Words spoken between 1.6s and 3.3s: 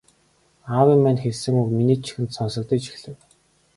үг миний чихэнд сонсогдож эхлэв.